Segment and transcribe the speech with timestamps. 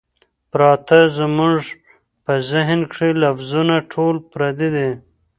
[0.51, 1.59] پراتۀ زمونږ
[2.23, 4.89] پۀ ذهن کښې لفظونه ټول پردي دي